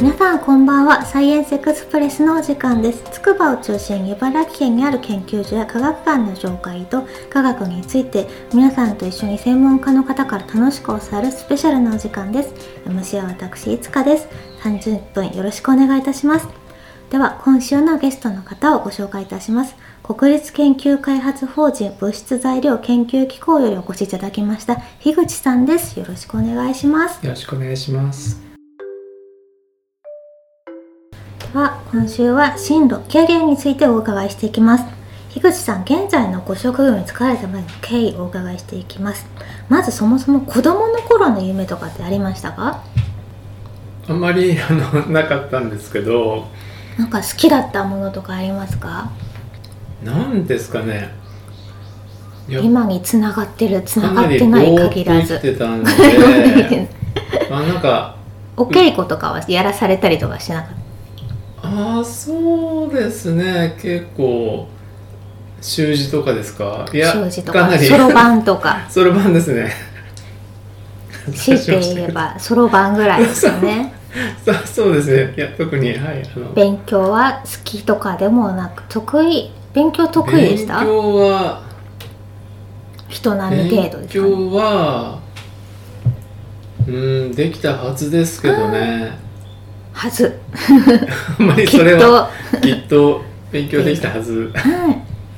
[0.00, 1.04] 皆さんこんばんは。
[1.04, 3.02] サイエンスエクスプレスのお時間です。
[3.10, 12.54] 筑波を中心に茨城県にある研究所や科学館の紹介と科学について皆さんと一緒に専門家の方から楽しく教わるスペシャルなお時間です。
[12.86, 14.28] MC は私いつかです。
[14.62, 16.46] 30分よろしくお願いいたします。
[17.10, 19.74] では今週のゲストの方をご紹介いたします。
[20.04, 25.98] 国立研究開発法人物質材料研究機構よりお越しいただきました樋口さんです。
[25.98, 27.26] よろしくお願いします。
[27.26, 28.47] よろしくお願いします。
[31.54, 34.84] は今週は進路キャリアについてお伺いしていきます。
[35.30, 39.26] 樋口さん現在のご職業に就かれたまでの経緯をお伺いしていきます。
[39.68, 42.82] まずそもそも子供の頃の夢とかってありましたか？
[44.08, 46.46] あんまりあのなかったんですけど。
[46.98, 49.10] なんか好きだったものとかありますか？
[50.04, 51.10] なんですかね。
[52.48, 55.38] 今につながってるつながってない限らず。
[57.50, 58.16] まあなんか
[58.56, 60.72] お稽古とかはやらされたりとかしなかっ
[61.62, 63.76] ああそうですね。
[63.80, 64.66] 結構
[65.60, 66.86] 習字とかですか？
[66.92, 67.88] いやた習字とかなり。
[67.88, 68.86] かそろばんとか。
[68.90, 69.72] そろばんですね。
[71.34, 73.92] 強いて言えば そろばんぐらいですよね。
[74.44, 74.54] そう。
[74.66, 75.34] そうですね。
[75.36, 76.52] いや特にはいあの。
[76.54, 80.78] 勉強は好きとかでもなく得意勉強得意でした？
[80.78, 81.62] 勉強は
[83.08, 85.18] 人並み程度ですか、ね、勉強は
[86.86, 89.18] うんできたはずですけどね
[89.98, 90.38] はず、
[91.40, 94.52] あんまりきっそれはと、きっと勉強できたはず。
[94.54, 94.70] は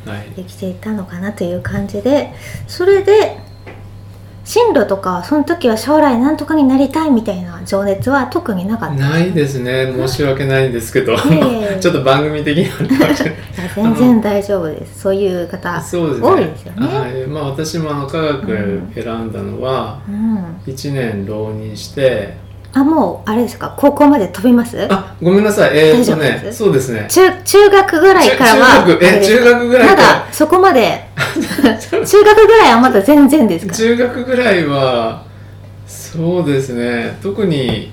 [0.06, 0.36] い、はい。
[0.36, 2.34] できていたのかなという感じで
[2.66, 3.38] それで
[4.44, 8.94] 進路とかその時は将来なんとかになりたいみたいな情熱は特になかった。
[8.96, 9.90] ないですね。
[9.96, 11.78] 申し訳ないんですけど、いえいえ。
[11.80, 12.66] ちょっと番組的に
[13.74, 15.00] 全然大丈夫です。
[15.00, 16.28] そういう方そうですね。
[16.28, 16.86] 多いですよね。
[16.86, 17.26] はい。
[17.28, 20.56] まあ、私も科学選んだのはうん。
[20.66, 23.74] 1年浪人して、あもうあれですか？
[23.76, 24.86] 高校まで飛びます？
[24.90, 25.76] あごめんなさい。
[25.76, 27.06] えー、っとねそうですね。
[27.10, 31.04] 中中学ぐらいからは中中学え中学ぐらいまだそこまで
[32.06, 33.74] 中学ぐらいはまだ全然ですか？
[33.74, 35.22] 中学ぐらいは
[35.86, 37.18] そうですね。
[37.22, 37.90] 特に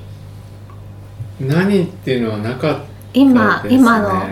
[1.39, 2.79] 何っていうのはなかった
[3.13, 3.79] 今、ですね。
[3.79, 4.23] 今の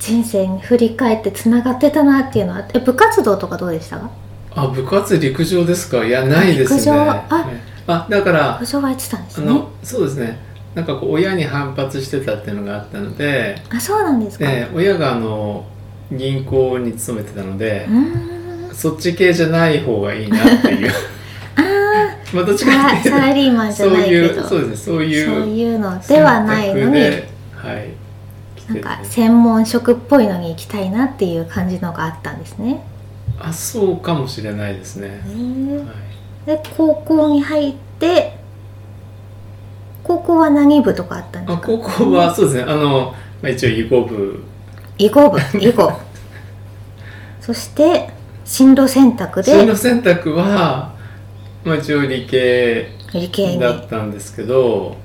[0.00, 3.96] 人生に振り返ってつながってたなっていうのはえ部活動とかどうでした？
[3.98, 4.10] か
[4.56, 6.04] あ部活陸上ですか？
[6.04, 6.80] いやないですね。
[6.80, 6.92] 陸上？
[7.28, 9.60] あねあだからやってたんですね。
[9.82, 10.38] そうですね。
[10.74, 15.66] なんかこう親に反発してたっていうのがあったので、あそうなんですか、えー親があの
[16.10, 17.88] 銀行に勤めてたので
[18.72, 20.92] そっち系じゃない方がいいなっていう。
[21.56, 21.62] あ
[22.32, 24.26] まあどっちかっていうサラリーマンとそうじゃないけど。
[24.26, 24.76] いうそうですね。
[24.76, 27.00] そういうそういうのではないのに。
[27.00, 27.22] はい。
[28.68, 32.82] なんか専門職っぽいのに行きたいなっていう感じのがあったんですね。
[33.38, 35.14] あそうかもしれないですね、は
[36.08, 36.11] い
[36.46, 38.36] で高校に入って
[40.02, 41.72] 高校は何部とかあったんですか？
[41.72, 42.62] あ高校はそうですね。
[42.70, 44.44] あの、まあ、一応囲碁部。
[44.98, 45.38] 囲碁部？
[45.60, 45.92] 囲碁
[47.40, 48.10] そして
[48.44, 50.92] 進路選択進で路選択は、
[51.64, 53.60] まあ、一応理系理系に。
[53.60, 54.96] だったんですけど、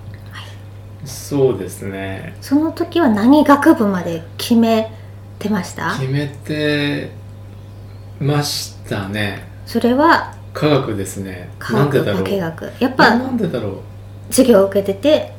[1.06, 2.36] そうですね。
[2.42, 4.92] その時は何学部まで決め
[5.40, 5.96] てました？
[6.00, 7.12] 決めて
[8.20, 9.46] ましたね。
[9.68, 11.50] それは科学ですね。
[11.60, 12.24] 科なんでだろう。
[12.24, 12.72] 学化学。
[12.80, 13.74] やっなぱなんでだろう。
[14.30, 15.32] 授業を受けてて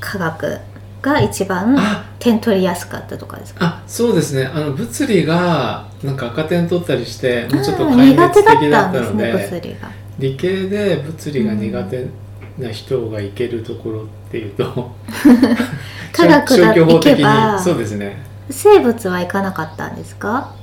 [0.00, 0.58] 科学
[1.00, 3.64] が一番あ点取りやすかったとかですか？
[3.64, 4.44] あそうですね。
[4.46, 9.90] あの物理がなんか赤点取ったりしてもうちょっと壊滅的だったのでね物理が。
[10.18, 12.06] 理系で物理が苦手
[12.58, 14.90] な人が行けるところっていうと
[16.12, 17.62] 科学だ消去法的に。
[17.62, 18.16] そうですね。
[18.50, 20.54] 生物は行かなかったんですか？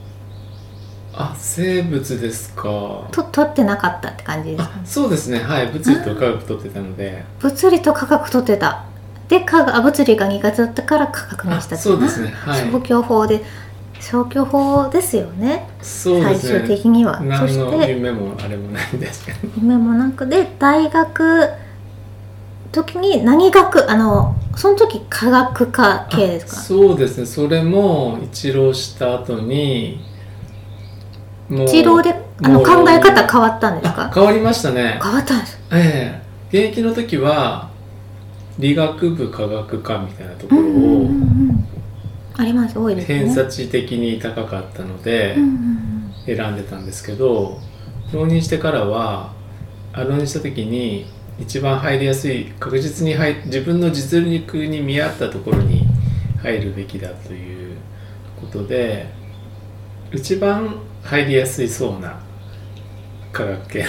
[1.16, 3.08] あ生物ですか。
[3.12, 4.72] と取ってなかったって感じですか？
[4.84, 5.40] あそうですね。
[5.40, 5.68] はい。
[5.68, 7.24] 物理と科学取ってたので。
[7.40, 8.86] 物理と科学取ってた。
[9.30, 12.30] で科学あ物理が苦手だったから科学にあしたってそうですね。
[12.30, 12.62] はい。
[12.72, 13.44] 消去法で
[14.00, 15.68] 消去法ですよね。
[15.82, 16.60] 最そうですね。
[16.68, 17.18] 終的には。
[17.20, 19.38] そ何のして夢もあれもないんですけど。
[19.58, 21.48] 夢もなくで大学
[22.72, 26.54] 時に何学あのその時科学科系ですか？
[26.54, 27.26] あそうですね。
[27.28, 30.04] それも一浪した後に
[31.50, 31.68] もう。
[31.68, 32.14] 一浪で
[32.44, 34.06] あの考え方変わったんですか？
[34.06, 35.00] あ変わりましたね。
[35.02, 36.68] 変わったんですええ。
[36.68, 37.70] 現役の時は
[38.60, 41.68] 理学部科学科みたいなところうんうんうんをうん。
[42.36, 43.20] あります多いですね。
[43.20, 45.36] 偏差値的に高かったので
[46.26, 47.60] 選んでたんですけど
[48.12, 49.34] 浪人してからは
[49.94, 51.06] あ浪人した時に
[51.40, 55.84] 一番入りやすい確実に入自分の実力に見合ったところに
[56.42, 57.76] 入るべきだという
[58.40, 59.08] ことで
[60.14, 62.20] 一番入りやすいそうな
[63.32, 63.86] 科学系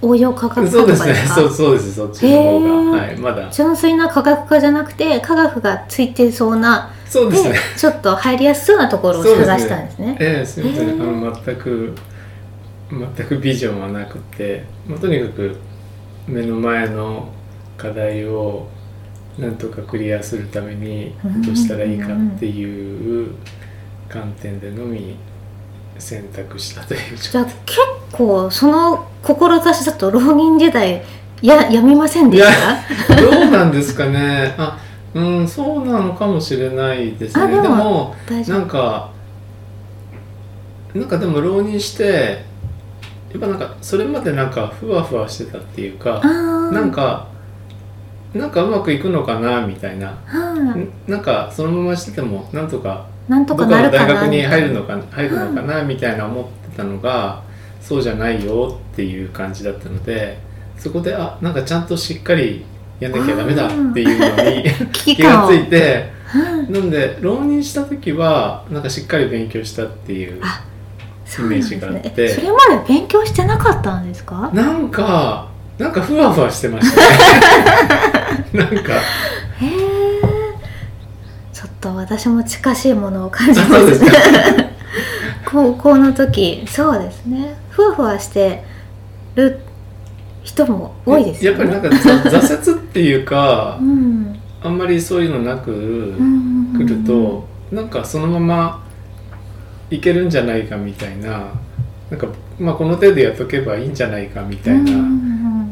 [0.00, 1.14] 応用科学科そうですね。
[1.14, 3.50] そうそうですそっちの方へーが、はい、まだ。
[3.50, 7.58] 純粋な科学科じゃなくて科学がついてそうなでそうですね。
[7.76, 10.16] ちょっと入りやすそうなところを探したんですね。
[10.20, 11.02] ええすみません、へー。
[11.02, 11.94] あの全く
[12.90, 15.56] 全くビジョンはなくて、まあ、とにかく
[16.26, 17.28] 目の前の
[17.76, 18.68] 課題を
[19.38, 23.34] なんとかクリアするためにうんどうしたらいいかっていう
[24.08, 25.16] 観点でのみ
[25.98, 27.78] 選択したというじゃあ結
[28.12, 31.02] 構その志だと浪人時代
[31.42, 32.44] ややみませんでし
[33.08, 33.16] た？
[33.20, 34.54] どうなんですかね。
[34.58, 34.78] あ
[35.14, 37.42] うんそうなのかもしれないですね。
[37.42, 39.10] あでもでなんか
[40.94, 42.44] なんかでも浪人して
[43.30, 46.20] やっぱなんかそれまでなんかふわふわしてたっていうか
[46.72, 47.28] なんか
[48.34, 50.18] なんかうまくいくのかなみたいな。
[50.26, 57.42] はんなんかそのまましててもなんとかいなんとかなるかな大学に入るのか入るのかなみたいな思ってたのが
[57.80, 60.38] そうじゃないよっていう感じだったので
[60.78, 62.64] そこであなんかちゃんとしっかり
[63.00, 72.12] やんなきゃダメだっていうのに 気がついてうんなんで浪人した時はなんかしっかり勉強したっていうイメージがあって。
[72.16, 74.50] えそれまで勉強してなかったんですか？
[74.52, 75.48] なんか
[75.78, 77.08] なんかふわふわしてましたね。
[78.52, 78.92] なんか
[81.88, 84.00] と私も近しいものを感じあます。
[85.50, 87.56] 高校の時そうですね。
[87.70, 88.62] ふわふわして
[89.34, 89.60] る
[90.42, 91.72] 人も多いですよね。
[91.72, 94.38] やっぱりなんかざ挫折っていうかうん。
[94.62, 98.84] あんまりそういうのなくうん来るとなんかそのまま
[99.90, 101.52] いけるんじゃないかみたいな
[102.10, 102.26] なんか
[102.58, 104.92] まあこの程度やっとけばいいんじゃないかみたいな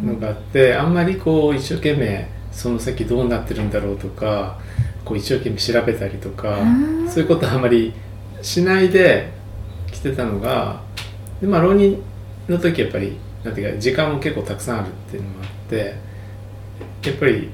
[0.02, 4.58] のがあってあんまりこう一生懸命その先どうなってるんだろうとか
[5.06, 7.94] こう一生懸命調べたりとかうんそういうことあんまり
[8.42, 9.30] しないで
[9.90, 10.82] 来てたのが
[11.40, 12.02] でまあ浪人
[12.48, 15.94] の時やっぱりなんていうか時間も結構たくさんあるっていうのもあって
[17.04, 17.50] やっぱり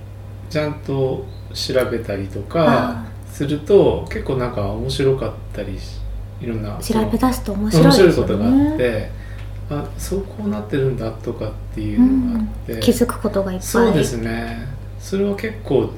[0.48, 6.00] ちゃんと調べたりとかあすると結構なんか面白かったりし
[6.40, 9.10] いろんな調べ出すと面面白いですよ白いことがあっねて
[9.70, 13.66] あそうこうなってるんだとかっていうのがあって、気づくことがいっぱい。
[13.66, 14.66] そうですね。
[14.98, 15.90] それは結構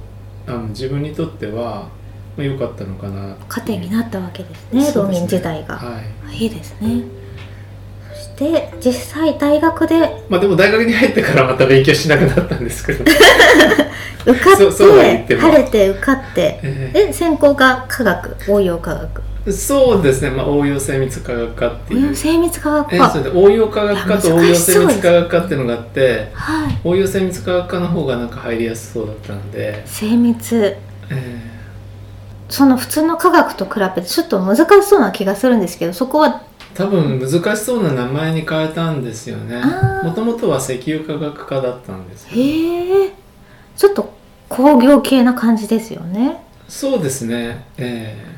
[0.46, 1.88] あの自分にとっては
[2.36, 5.26] まあ良かったのかな糧になったわけですね浪そうですね。
[5.28, 6.00] 人時代が、は
[6.30, 6.36] い。
[6.36, 7.04] いいですね。
[8.12, 13.04] そして実際大学でまあでも大学に入ってからまた勉強しなくなったんですけど、
[14.26, 14.56] 受かっ
[15.26, 16.60] て晴れて受かって。
[16.62, 19.20] えで専攻が科学応用科学。
[19.20, 22.06] ーそうですね、まあ、応用精密科学科っていう。
[22.06, 26.80] 応用精密科学え科応用科学科と応用精密科学科っていうのがあってはい。
[26.84, 30.76] 応用精密科学科の方がなんか入りやすそうだったんで、精密。
[31.10, 31.54] え
[32.48, 39.62] その普通の科学と比べてちょっと難しそうな気がするんですけどそこはー多分難しそうな名前に変えたんですよね。
[40.02, 43.12] もともとは石油科学科だったんですよへえ
[43.76, 44.12] ちょっと
[44.48, 46.42] 工業系な感じですよね。
[46.68, 47.64] そうですね。
[47.78, 48.33] え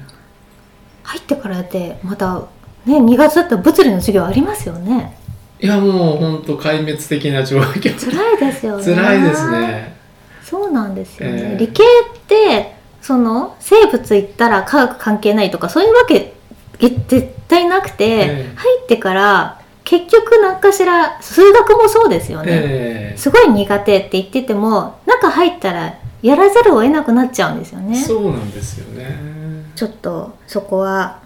[1.07, 2.47] 入ってからってまた
[2.85, 5.17] ね2月だったら物理の授業ありますよね。
[5.61, 7.95] ーいやもう本当壊滅的な状況。
[7.99, 8.85] 辛いですよね。
[8.85, 9.97] 辛いですね。
[10.43, 11.57] そうなんですよね、ええ。
[11.59, 16.35] 理系ってその生物行ったら科学関係ないとかそういうわけ
[16.79, 18.53] 絶対なくて、ええ。
[18.55, 28.03] 入ってから結局何かしら数学もそうですよね、えすごい苦手って言ってても中入ったらやらざるを得なくなっちゃうんですよえね。
[28.03, 29.36] そうなんですよね
[29.77, 31.21] ちょっとそこは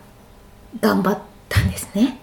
[0.80, 2.18] 頑張ったんですね。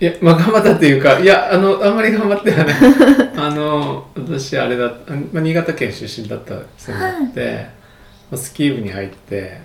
[0.00, 2.76] いや、まあ、頑張ったっていうか、いや、あの、あんまり頑張ってはない。
[3.36, 4.90] あの、私、あれだ、あ
[5.32, 7.66] まあ、新潟県出身だったせいもあって、
[8.30, 9.60] まあ、スキー部に入って、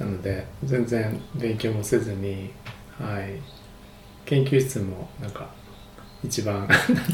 [0.00, 2.50] なので、全然勉強もせずに、
[3.00, 3.40] はい。
[4.24, 5.46] 研究室も、なんか、
[6.24, 6.66] 一番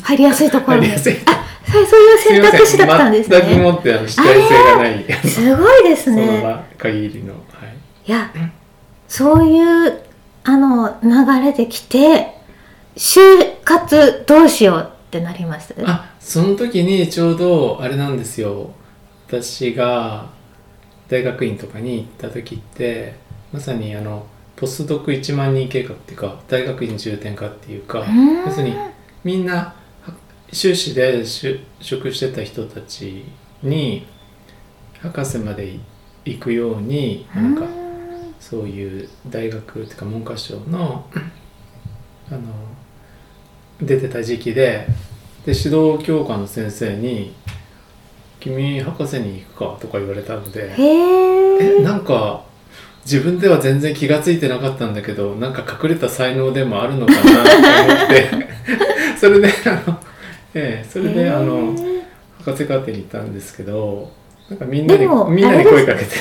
[0.03, 0.87] 入りやすいところに。
[0.87, 1.13] 入りやすい。
[1.13, 7.35] はいそういう選択肢だったんです全くねもって、主体性がない、すごいですその限りの、
[8.13, 8.39] はい。
[8.39, 8.51] いや
[9.07, 10.03] そういう
[10.45, 12.35] あの流れできて
[12.97, 13.21] 就
[13.65, 15.75] 活どうしようってなります？
[15.85, 18.73] あその時にちょうどあれなんですよ。
[19.27, 20.31] 私が
[21.09, 23.15] 大学院とかに行った時って
[23.53, 28.45] まさにあのポスドク1万人計画っていうか大学院重点化っていうかん。
[28.47, 28.77] 要するに
[29.25, 29.75] みんなは
[30.53, 33.25] 修士で就職してた人たち
[33.63, 34.07] に
[35.01, 35.79] 博士まで
[36.25, 37.65] 行くようになんか
[38.41, 41.05] そういう大学っていうか文科省の
[42.31, 42.41] あの
[43.81, 44.87] 出てた時期で
[45.47, 47.35] で指導教科の先生に
[48.41, 52.43] 「君博士に行くか?」とか言われたのでへええなんか
[53.05, 58.31] 自分では全然気が付いてなかったんだけどなんか隠れた才能でもあるのかなと思って
[59.19, 59.99] それであの
[60.55, 61.75] ええそれであの
[62.45, 64.11] 博士課程に行ったんですけど
[64.51, 66.17] なんかみんなにみんなに声かけて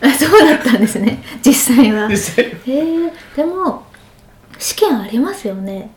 [0.00, 1.22] あそうだったんですね。
[1.44, 2.06] 実際は。
[2.06, 3.82] へ実際えでも
[4.58, 5.90] 試験ありますよね。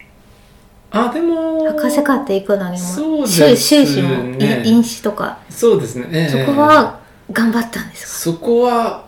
[0.92, 3.22] あでも博士課程行くのにも。
[3.22, 3.28] ね。
[3.56, 5.40] 修士もい因子とか。
[5.50, 6.46] そうですね、ええ。
[6.46, 7.00] そこは
[7.32, 9.06] 頑張ったんですか、そこは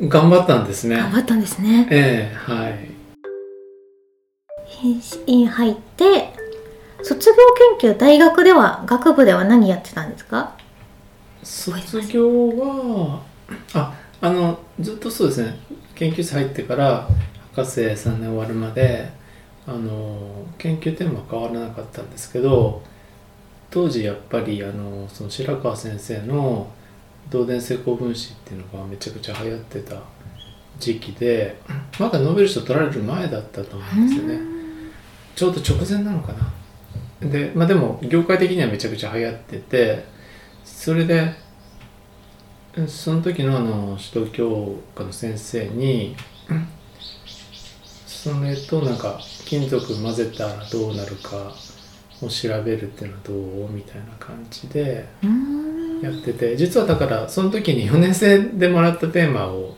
[0.00, 0.96] 頑張ったんですね。
[0.96, 1.86] 頑張ったんですね。
[1.90, 2.90] ええはい。
[4.82, 6.32] 院院入って
[7.02, 7.36] 卒業
[7.80, 10.52] 研究大学では学部では何やってたんですか？
[11.42, 13.20] 卒業は
[13.74, 15.58] ああのずっとそうですね。
[15.94, 17.08] 研究室入ってから
[17.54, 19.10] 博士3年終わるまで
[19.66, 22.82] あの研究テーマは変わらなかったんですけど
[23.70, 26.70] 当時やっぱりあのその白川先生の
[27.32, 29.96] 導電性高分子っていうのがめちゃくちゃ流行ってた
[30.78, 31.60] 時期で
[31.98, 34.40] まだノーベル賞取られる前だったと思うんですよね。
[35.36, 37.28] ちょうど直前なのかな。
[37.28, 40.04] でまあでも業界的にはめちゃくちゃ流行ってて
[40.64, 41.34] それで
[42.86, 46.14] その時のあの指導教科の先生に
[48.06, 51.52] それとなんか金属混ぜたらどうなるか
[52.22, 55.08] を調べるっていうのはどうみたいな感じで
[56.02, 59.74] やってて実はだからその時に4年生でもらったテーマを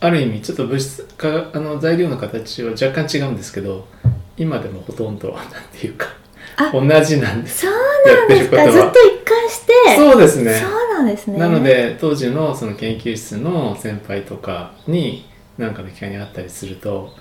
[0.00, 3.88] ある意味ちょっと物質かあの材料の形は若干違うんですけど
[4.36, 6.08] 今でもほとんどなんていうか
[6.56, 7.66] あ同じなんです。
[7.66, 8.66] そうやってることは。
[8.66, 9.72] なんですかずっと一貫して。
[9.96, 11.38] そうですねなんですね。
[11.38, 15.26] なので当時のその研究室の先輩とかに
[15.58, 17.12] 何かの機会にあったりすると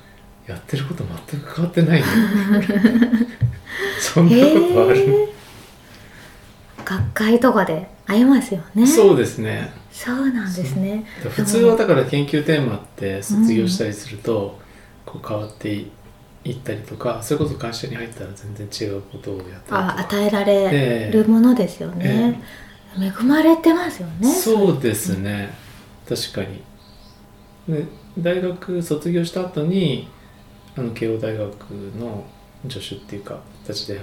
[0.47, 2.07] やってること全く変わってないね
[3.99, 5.29] そんなことある、
[6.85, 8.85] 学会とかで会えますよね。
[8.85, 9.71] そうですね。
[9.91, 11.05] そうなんですね。
[11.29, 14.59] 普通はだから研究テーマって卒業したりすると
[15.05, 15.85] こう変わって
[16.45, 22.41] いったりとかそれこそ会社に入ったら全然違うことをやったりとあか与えられるものですよね、
[22.99, 24.31] 恵まれてますよね。
[24.31, 25.53] そうですね。
[26.07, 26.63] 確かに。
[27.67, 27.85] で
[28.19, 30.07] 大学卒業した後に
[30.77, 32.23] あの慶応大学の
[32.69, 34.01] 助手っていうか形で。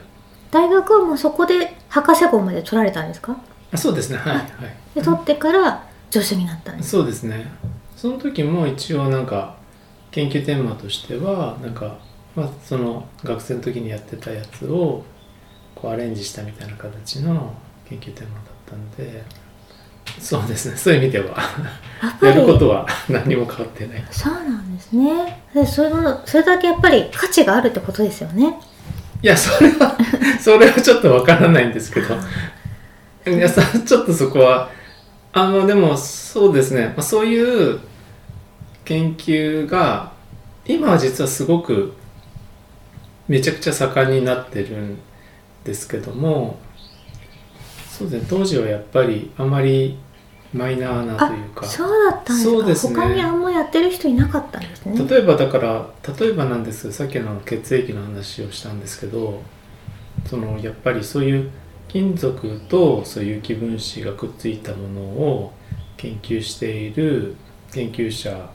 [0.51, 3.37] 大学はもうそこで博士号まで取られたんですか？
[3.73, 4.19] あそうですね。
[4.19, 4.49] はいはい。
[4.95, 6.91] で取ってから助手になったんです。
[6.91, 7.47] そうですね。
[7.97, 9.57] その時も一応なんか
[10.11, 11.99] 研究テーマとしてはなんか、
[12.35, 15.05] まあ、その学生の時にやってたやつを
[15.77, 17.55] こうアレンジしたみたいな形の
[17.89, 19.25] 研究テーマだったんで
[20.19, 20.77] そうですね。
[20.77, 21.37] そういう意味では。
[22.23, 24.05] やることは何も変わってない。
[24.11, 25.43] そうなんですね。
[25.55, 28.59] でそのそれだけやっぱり価値があるってことですよね。
[29.23, 29.97] いやそれは
[30.41, 32.15] それはちょっとわからないんですけど。
[33.27, 34.71] いやさちょっとそこは
[35.33, 37.81] あのでもそうですね、まあ、そういう
[38.85, 40.13] 研究が
[40.67, 41.93] 今は実はすごく
[43.29, 44.99] めちゃくちゃ盛んになってるん
[45.65, 46.59] ですけども
[48.01, 48.27] そうですね。
[48.31, 49.99] 当時はやっぱりあまり
[50.53, 51.65] マイナーなというか。
[51.67, 52.51] そうだったんですか？
[52.51, 52.95] そうですね。
[52.95, 55.07] 他にあんまやってる人いなかったんですね。
[55.09, 55.87] 例えばだから
[56.19, 56.83] 例えばなんです。
[56.83, 59.43] けどさっきの血液の話をしたんですけど
[60.27, 61.51] そのやっぱりそういう
[61.89, 65.53] 金属とそういう気分子がくっついたものを
[65.97, 67.37] 研究している
[67.73, 68.49] 研究者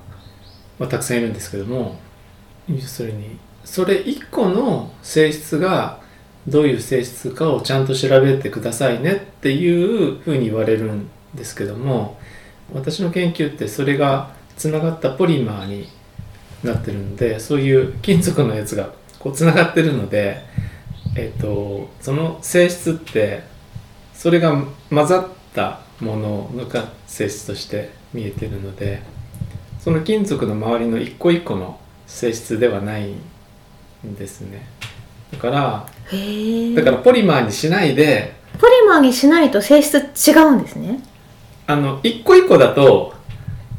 [0.80, 1.98] はたくさんいるんですけども
[2.82, 6.00] それにそれ1個の性質が
[6.48, 12.20] どういう性質かをちゃんと調べてくださいねっていうふうに言われるんですけども
[12.74, 15.88] 私の研究ってそれがつながったポリマーに
[16.64, 20.44] なってるのでそういう金属のやつがこうつながってるので、
[21.16, 23.44] えっとその性質って
[24.14, 29.02] それが混ざったものが性質として見えてるので
[29.80, 33.14] その金属の周りの一個一個の性質ではない
[34.06, 34.68] んですね。
[35.32, 35.88] だから
[36.76, 41.00] だからポリマーにしないでポリマーにしないと性質違うんですね。
[41.68, 43.14] あの一個一個だと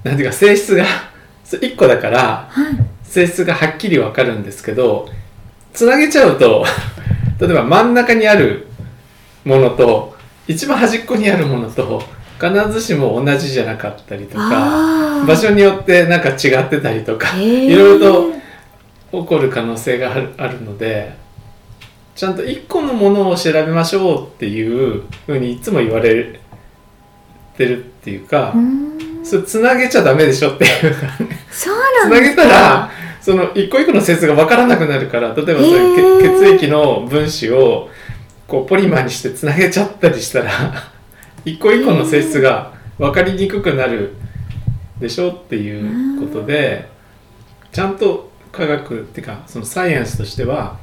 [0.02, 0.85] なんていうか性質が
[1.61, 2.76] 一個だからはい。
[3.04, 5.09] 性質がはっきりわかるんですけど
[5.73, 6.64] つなげちゃうと
[7.40, 8.66] 例えば真ん中にある
[9.45, 10.16] ものと
[10.49, 12.02] 一番端っこにあるものと
[12.40, 18.33] 必ずしも同じじゃなかったりとか場所によってなんか違ってたりとかいろいろと
[19.23, 21.14] 起こる可能性があるあるので
[22.16, 26.40] ちゃんと一個のものを調べましょうっていうふうにいつも言われ
[27.56, 31.08] てるっていうかうそれつなげちゃダメでしょっていうか
[31.50, 32.44] そうつなんですか？
[32.44, 35.66] なげたらその一個一個の性質が分からなくなるから例えばそ
[36.23, 37.90] 血液の分子を
[38.46, 40.50] こうポリマーにしてつなげちゃったりしたら
[41.44, 44.14] 一個一個の性質が分かりにくくなる
[45.00, 46.88] でしょっていうことで
[47.73, 50.78] ちゃんと科学っていうかそのサイエンスとしては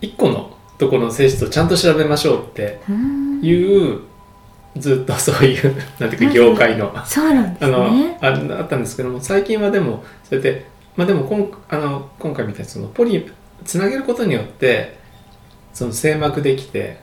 [0.00, 3.40] 一個のところの性質をちゃんと調べましょうってうん。
[3.42, 4.00] いう
[4.76, 6.92] ずっとそういう なんていうか業界の。
[7.06, 13.26] そうなんですあのねああったんですけども最近はでもそれでまあでもこんあの今回みたいにそのポリ
[13.64, 14.98] つなげることによって
[15.72, 16.98] その静膜できて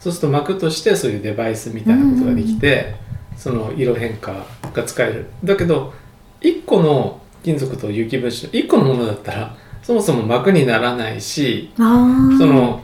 [0.00, 2.96] そうすると膜としてそういうデバイスみたいなことができて、
[3.36, 5.26] その色変化が使える。
[5.44, 5.94] だけど
[6.40, 12.82] 1個の金属と有機分子1個のものだったらそもそも膜にならないしその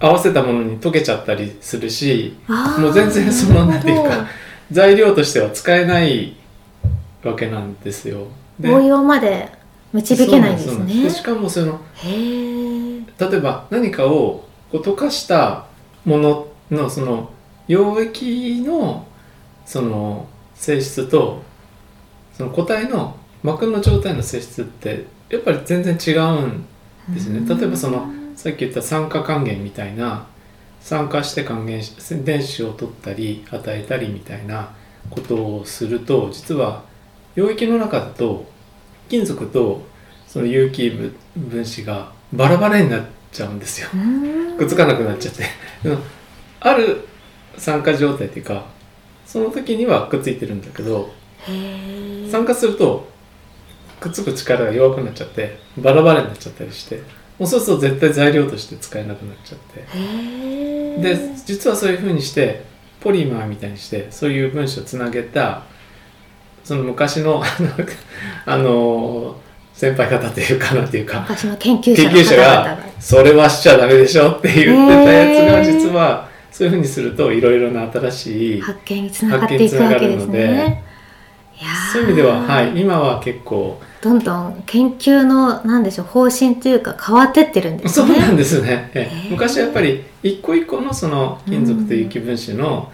[0.00, 2.36] 合わせたものに溶けちゃったりするし
[2.78, 4.26] もう全然そのなんていうか
[4.70, 6.36] 材料としては使えない
[7.24, 8.28] わけなんですよ。
[8.62, 9.50] 応用まで
[9.92, 11.10] 導けないんですね。
[11.10, 13.02] しかもその例
[13.36, 15.66] えば何かをこう溶かした
[16.04, 17.30] もののその
[17.66, 19.06] 溶液の
[19.64, 21.42] その性質と
[22.34, 26.66] その固体の膜の状態の性質ってやっぱり全然違うん
[27.14, 27.46] ですね。
[27.46, 30.26] 例えばそのさっき言った酸化還元みたいな
[30.80, 31.94] 酸化して還元し
[32.24, 34.74] 電子を取ったり与えたりみたいな
[35.10, 36.84] ことをすると実は
[37.36, 38.46] 溶液の中だと
[39.08, 39.82] 金属と
[40.26, 43.88] その有機分分子がバラバラになっちゃうんですよ。
[43.94, 44.56] うん。
[44.58, 45.44] くっつかなくなっちゃって。
[46.60, 47.06] ある
[47.56, 48.66] 酸化状態っていうか
[49.26, 51.10] その時にはくっついてるんだけど
[52.30, 53.08] 酸化すると
[54.00, 57.02] くっつく力が弱くなっちゃってバラバラになっちゃったりして
[57.38, 59.84] もうそうすると絶対材料として使えなくなっちゃって。
[60.98, 62.64] で実はそういうふうにして
[63.00, 65.62] ポリマーみたいにしてそういう分子をつなげた
[66.64, 67.42] その昔の
[68.44, 69.36] あの
[69.72, 80.84] 先輩方っていうかなんていうか昔の研究者ががそれはしちゃダメでしょって言ってたやつが実はそういうふうにするといろいろな新しい発見につながっていくわけですね。
[81.92, 88.06] そういう意味では、はい、今は結構どんどん研究のなんでしょう方針というか変わってってるんですね。
[88.08, 88.90] そうなんですね。
[88.94, 92.92] えへー昔はやっぱり一個一個のその金属と有機分子の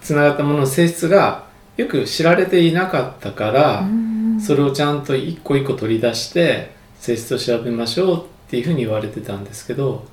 [0.00, 1.46] つながったものの性質が
[1.76, 4.10] よく知られていなかったから、うん。
[4.40, 10.06] それをちゃんと一個一個取り出して性質を調べましょうっていうふうに言われてたんですけど、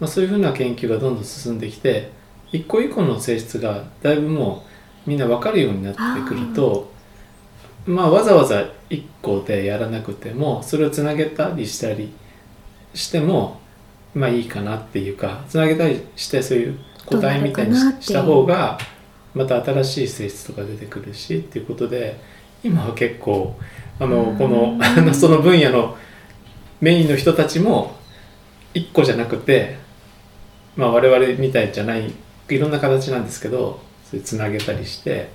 [0.00, 2.10] まあ、そういうふうな研究がどんどん進んできて
[2.52, 4.64] 一個一個の性質がだいぶも
[5.06, 6.92] うみんな分かるようになってくると
[7.86, 12.12] まあわざわざ一個でやらなくてもそれをつなげたりしたり
[12.94, 13.60] しても
[14.14, 18.78] まあいいかなっていうかつなげたりしてそういう個体みたいにしした方が
[19.34, 22.20] また新しい性質とか出てくるしっていうことで
[22.62, 23.56] 今は結構
[23.98, 25.96] あのこのあのその分野の
[26.80, 27.96] メインの人たちも
[28.74, 29.76] 一個じゃなくて、
[30.76, 32.12] まあ、我々みたいじゃない
[32.48, 35.28] いろんな形なんですけどそれつなげたりして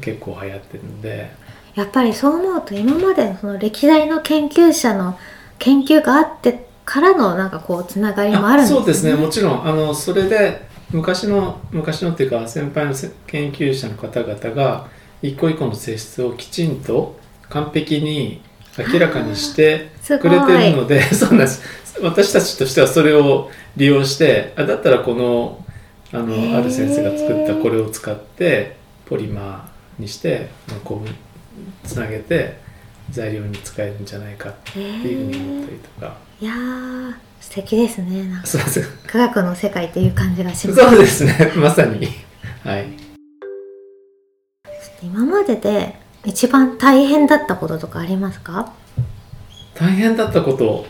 [0.00, 1.30] 結構流行ってるんで
[1.76, 5.18] やっぱりそう思うと今までのその歴代の研究者の
[5.58, 8.78] 研究があってからのなんかこうつながりもあるんですね。
[8.78, 9.14] そうですね。
[9.14, 9.66] もちろん。
[9.66, 14.88] あのそれで昔の昔のっていうか先輩のせ研究者の方々が
[15.20, 17.18] 一個一個の性質をきちんと
[17.50, 18.40] 完璧に
[18.78, 21.62] 明らかにしてくれてるので そうです。
[22.02, 25.64] 私たちとしてはそれを利用してあだったらこの
[26.12, 31.25] あのある先生が作ったこれを使ってポリマーにして、まあ、こう
[31.84, 32.58] つなげて
[33.10, 38.48] 材料に使えるんじゃないかっていうふうに思ったりとか、いやー素敵ですねなんか。
[39.06, 40.80] 科学の世界っていう感じがします。
[40.80, 41.52] そうですね。
[41.56, 42.08] まさに。
[42.64, 42.86] はい。
[45.02, 48.72] 今までで一番大変だったこととかありますか？
[49.74, 50.86] 大変だったこと。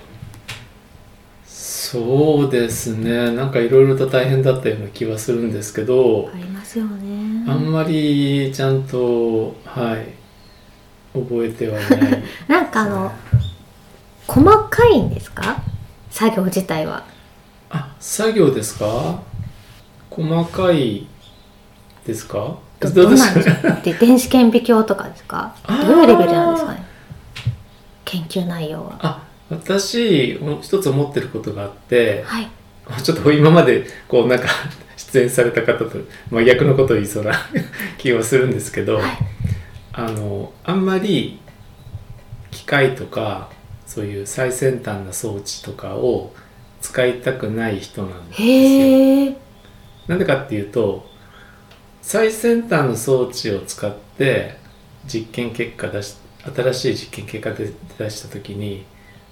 [1.45, 3.33] そうですね。
[3.33, 6.31] なんかいろいろと大変だったような気はするんですけど。
[6.33, 7.45] ありますよね。
[7.49, 10.07] あんまりちゃんとはい
[11.23, 12.23] 覚えてはいない。
[12.49, 13.13] なんかあの
[14.27, 15.63] 細かいんですか？
[16.11, 17.05] 作業自体は。
[17.71, 19.21] あ作業ですか？
[20.11, 21.07] 細かい
[22.07, 22.57] ですか？
[22.81, 25.55] どどうなんですかで電子顕微鏡とかですか？
[25.67, 26.85] どういうレベルなんですかね？
[28.05, 28.97] 研究内容は。
[29.01, 32.49] あ私一つ思ってることがあってはい。
[33.03, 34.47] ちょっと今までこうなんか
[34.97, 35.91] 出演された方と
[36.31, 37.33] 真逆のことを言いそうな
[37.99, 39.19] 気はするんですけど、はい
[39.97, 41.41] あのあんまり
[42.51, 43.49] 機械とか
[43.87, 46.35] そういう最先端な装置とかを
[46.83, 49.37] 使いたくない人なんですよ。
[50.07, 51.09] なんでかっていうと
[52.03, 54.59] 最先端の装置を使って
[55.07, 56.17] 実験結果出し
[56.55, 58.85] 新しい実験結果で出した時に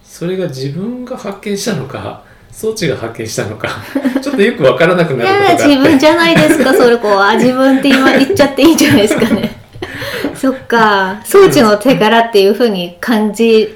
[0.02, 3.68] それが自分が発見したのか装置が発見したのか
[4.22, 5.62] ちょっとよく分からなくいなることがあって。
[5.62, 7.10] や自分じゃないですかそれこう。
[7.18, 9.63] あ自分って今言っちゃっていいんじゃないですかね
[10.44, 11.22] そっか。
[11.24, 13.74] 装置の手柄っていうふうに感じ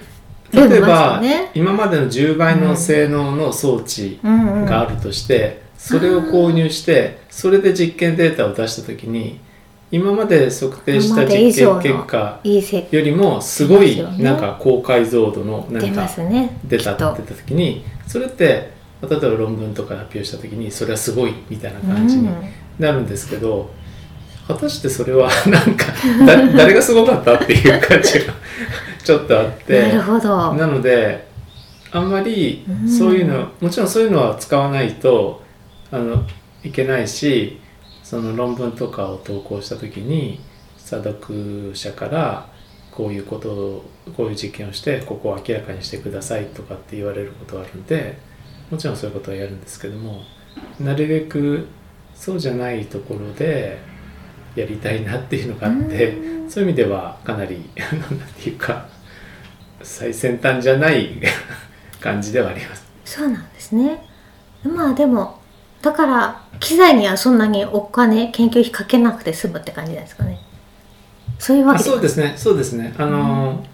[0.53, 9.41] 例え出まば、すよね今までの10倍の性能の装置うんうんがあるとして、それを購入してそれで実験データを出した時に
[9.91, 16.07] 今まで測定した実験結果いいせよりもすごいなんか高解像度の出何か
[16.65, 22.29] 出たってた時にそれって例えば論文とか発表した時にそれはすごいみたいな感じに
[22.79, 23.71] なるんですけど、
[24.49, 25.87] 果たしてそれは なんか
[26.27, 28.33] だ誰がすごかったっていう感じが
[29.05, 29.83] ちょっとあっうんて。
[29.83, 30.55] なるほど。
[30.55, 31.29] なので
[31.91, 32.89] あんまりうん。
[32.89, 35.43] そういうの、もちろんそういうのは使わないと
[35.91, 36.25] あの
[36.65, 37.61] いけないし
[38.03, 40.41] その論文とかを投稿した時に
[40.79, 42.49] 査読者から
[42.91, 43.85] こういうことを
[44.17, 48.19] こういう実験をしてここを明らかにしてくださいとかって言われることがあるんで
[48.71, 50.23] もちろんそういうことはやるんですけども
[50.81, 51.69] なるべく
[52.15, 53.79] そうじゃないところで
[54.61, 56.51] やりたいなっていうのがあってうん。
[56.51, 58.89] そういう意味ではかなり あのなんていうか
[59.83, 61.21] 最先端じゃない
[62.01, 62.87] 感じではあります。
[63.05, 64.05] そうなんですね。
[64.65, 65.39] まあでも
[65.83, 70.39] だから機材にはそんなにお金研究費かけなくて済むって感じですかね。
[71.39, 72.35] そういうわあけでそうですね。
[72.37, 72.95] そうですね。
[72.99, 73.65] あの、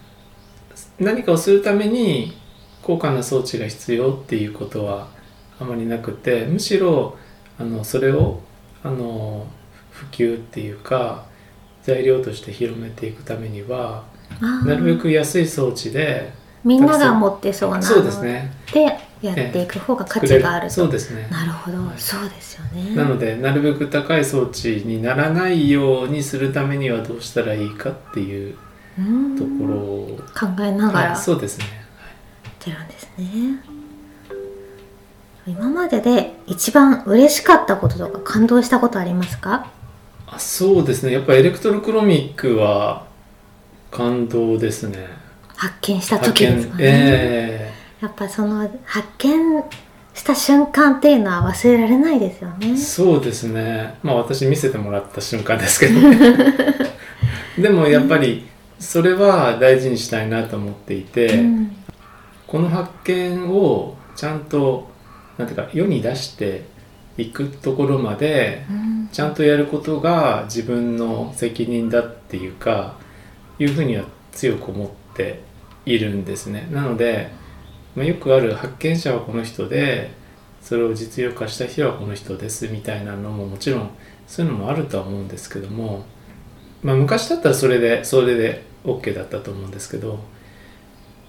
[0.98, 2.36] 何かをするために
[2.82, 5.08] 高価な装置が必要っていうことは
[5.58, 7.16] あまりなくてむしろ
[7.58, 8.40] あのそれを
[8.82, 9.46] あの
[9.94, 11.24] 普及っていうか
[11.82, 14.04] 材料として広めていくためには
[14.66, 16.32] なるべく安い装置で
[16.64, 18.50] みんなが持ってそうなそうですね。
[18.72, 18.84] で
[19.20, 20.74] やっていく方が価値があると。
[20.74, 21.28] そうですね。
[21.30, 21.98] なるほど、はい。
[21.98, 22.94] そうですよね。
[22.96, 28.56] なのでなるべく高い装置にならないようにするためにはどうしたらいいかっていう
[28.98, 29.36] うん。
[29.36, 31.10] ところを考えながら。
[31.10, 31.66] はいそうですね。
[32.44, 33.60] やってるんですね。
[35.46, 39.70] 今までで一番嬉しかったこととか感動したことありますか？
[40.26, 41.12] あそうですね。
[41.12, 43.06] やっぱエレクトロクロミックは
[43.90, 45.06] 感動ですね。
[45.56, 49.62] 発見した時ですかね、えやっぱその発見
[50.12, 52.72] した瞬間っていうのは忘れられないですよね。
[52.72, 53.94] えそうですね。
[54.02, 56.00] まあ私見せてもらった瞬間ですけど。
[56.00, 56.18] ね
[57.58, 58.46] でもやっぱり
[58.80, 61.76] それは大事にしたいなと思っていて、うん。
[62.46, 64.88] この発見をちゃんと
[65.38, 66.64] なんていうか世に出して
[67.16, 72.96] いくところまでうんちゃんとやることが自分の責任だっていうか
[73.60, 75.40] いうふうには強く思って
[75.86, 76.68] いるんですね。
[76.72, 77.30] なので、
[77.94, 80.10] まあ、よくある発見者はこの人で
[80.60, 83.90] それを実用化した人はこの人ですみたいなのももちろん
[84.26, 86.04] そういうのもあるとは思うんですけども、
[86.82, 90.18] まあ、昔だったらそれでそれで OK だったと思うんですけど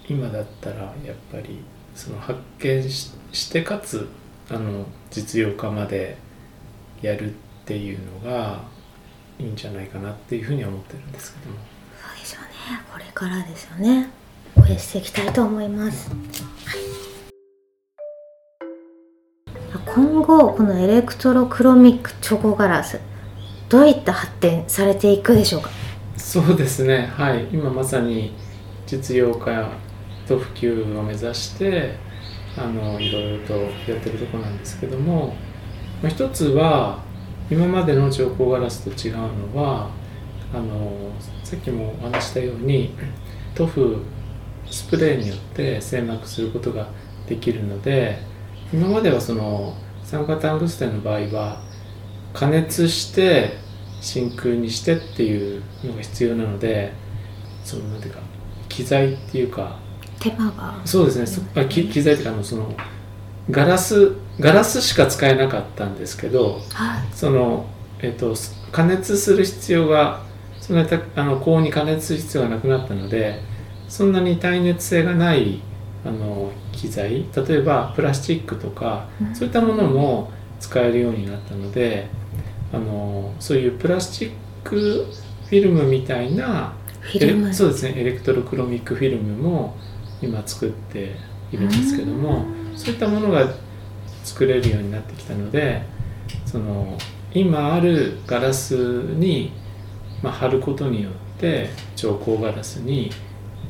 [0.08, 1.60] 今だったらやっぱり
[1.94, 4.08] その発見ししてかつ
[4.50, 6.16] あの実用化まで
[7.02, 8.62] やるっていうのが
[9.38, 11.58] いいんじゃないかなっていうふうには思ってるんですけども。
[12.00, 12.48] そうでしょうね。
[12.92, 14.08] これからですよね。
[14.56, 16.18] 応援していきたいと思います、はい、
[19.84, 22.98] 今後このエレクトロクロミックチョコガラス
[23.68, 25.68] どういった発展されていくでしょうか？
[26.16, 27.12] そうですね。
[27.14, 27.48] はい。
[27.52, 28.34] 今まさに
[28.86, 29.72] 実用化
[30.26, 31.96] と普及を目指して
[32.58, 33.54] あのいろいろと
[33.90, 35.36] やってるとこなんですけども、
[36.02, 37.02] まあ、一つは
[37.50, 39.90] 今までの調光ガラスと違うのは
[40.54, 41.10] あの
[41.44, 42.94] さっきもお話したように
[43.54, 43.96] 塗布
[44.70, 46.88] スプレーによって精膜することが
[47.28, 48.18] できるので
[48.72, 51.60] 今まではその酸化タングステンの場合は
[52.32, 53.58] 加熱して
[54.00, 56.92] 真空にしてっていうのが必要なので
[57.64, 58.20] そのなんていうか
[58.68, 59.78] 機材っていうか
[60.20, 60.80] 手間が。
[60.84, 61.26] そうですね。
[61.26, 62.74] そあき機材っていうかあのその
[63.50, 67.04] ガラスガラスしか使えなかったんですけどはい。
[67.12, 67.66] その、
[68.00, 68.34] えっと
[68.72, 70.22] 加熱する必要が
[70.60, 73.40] そんなにたあの高温に加熱する必要がなくなったので
[73.88, 75.60] そんなに耐熱性がない
[76.04, 79.34] あの機材例えばプラスチックとかうん。
[79.34, 82.08] そういったものも使えるようになったので
[82.72, 84.32] あのそういうプラスチッ
[84.64, 85.06] ク
[85.46, 86.72] フィルムみたいな
[87.54, 87.94] そうですね。
[87.96, 89.76] エレクトロクロミックフィルムも
[90.22, 91.16] 今作って
[91.52, 93.54] いるんですけどもそういったものが
[94.24, 95.82] 作れるようになってきたので
[96.44, 96.98] その
[97.32, 99.52] 今あるガラスに、
[100.22, 103.10] まあ、貼ることによって調光ガラスに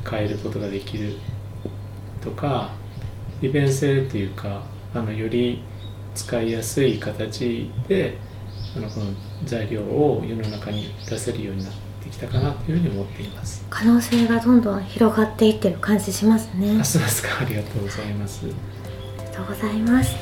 [0.09, 1.15] 変えることができる
[2.23, 2.71] とか
[3.41, 4.63] 利便性っていうか
[4.95, 5.63] あのより
[6.15, 8.17] 使いやすい形で
[8.77, 9.07] あのこの
[9.45, 13.65] 材料を世の中に出せるようになってってきたかなというふうに思っています。
[13.69, 17.41] 可能性がどんどん広がっていってる感じしますねあ、そうですか。
[17.41, 18.47] ありがとうございます。
[18.47, 18.55] あり
[19.27, 20.15] がとうございます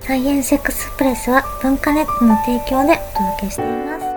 [0.00, 4.11] サイエンスエクスプレスは文化ネットの提供でお届けしています